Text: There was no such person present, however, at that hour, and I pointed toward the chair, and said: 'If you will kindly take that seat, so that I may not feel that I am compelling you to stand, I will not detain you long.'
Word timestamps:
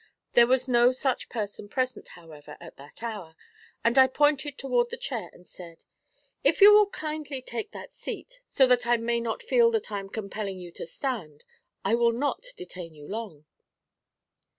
There 0.33 0.47
was 0.47 0.67
no 0.67 0.91
such 0.91 1.29
person 1.29 1.69
present, 1.69 2.07
however, 2.17 2.57
at 2.59 2.75
that 2.77 3.03
hour, 3.03 3.35
and 3.83 3.99
I 3.99 4.07
pointed 4.07 4.57
toward 4.57 4.89
the 4.89 4.97
chair, 4.97 5.29
and 5.31 5.47
said: 5.47 5.83
'If 6.43 6.59
you 6.59 6.73
will 6.73 6.89
kindly 6.89 7.39
take 7.39 7.69
that 7.73 7.93
seat, 7.93 8.39
so 8.47 8.65
that 8.65 8.87
I 8.87 8.97
may 8.97 9.19
not 9.19 9.43
feel 9.43 9.69
that 9.69 9.91
I 9.91 9.99
am 9.99 10.09
compelling 10.09 10.57
you 10.57 10.71
to 10.71 10.87
stand, 10.87 11.43
I 11.85 11.93
will 11.93 12.13
not 12.13 12.47
detain 12.57 12.95
you 12.95 13.07
long.' 13.07 13.45